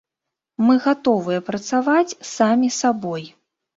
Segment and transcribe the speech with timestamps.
[0.69, 3.23] Мы гатовыя працаваць самі сабой.